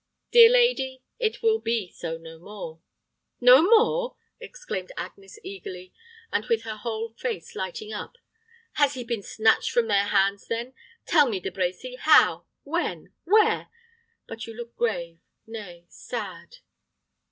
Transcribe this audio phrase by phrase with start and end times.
[0.31, 2.81] Dear lady, it will be so no more!"
[3.39, 5.93] "No more!" exclaimed Agnes, eagerly,
[6.33, 8.17] and with her whole face lighting up.
[8.81, 10.73] "Has he been snatched from their hands, then?
[11.05, 12.47] Tell me, De Brecy, how?
[12.63, 13.13] when?
[13.25, 13.69] where?
[14.27, 16.57] But you look grave, nay, sad.